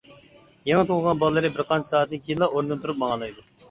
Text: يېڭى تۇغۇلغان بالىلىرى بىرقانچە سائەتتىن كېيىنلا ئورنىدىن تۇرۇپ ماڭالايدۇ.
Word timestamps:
يېڭى 0.69 0.85
تۇغۇلغان 0.87 1.23
بالىلىرى 1.25 1.53
بىرقانچە 1.59 1.93
سائەتتىن 1.93 2.27
كېيىنلا 2.27 2.53
ئورنىدىن 2.53 2.85
تۇرۇپ 2.87 3.03
ماڭالايدۇ. 3.07 3.51